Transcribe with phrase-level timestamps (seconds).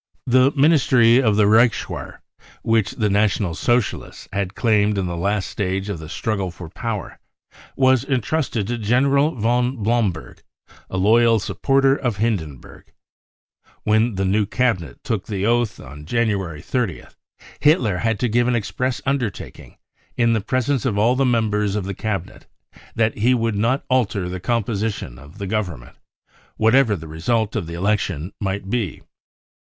[0.25, 1.43] The Ministry of the.
[1.45, 2.21] Reichswehr,
[2.63, 6.49] which the National Socialists had claimed in l 1 the last stage of the struggle
[6.49, 7.19] for power,
[7.75, 10.41] was entrusted to General von Blomberg,
[10.89, 12.91] a loyal supporter of Hindenburg,
[13.83, 17.13] When the new Cabinet took the oath on January 30th,
[17.59, 19.77] Hitler had to give an express undertaking,
[20.17, 22.47] in the presence of all the members of the Cabinet,
[22.95, 25.95] that he would not alter the composition of the Government,
[26.57, 29.03] whatever the result of the election might be.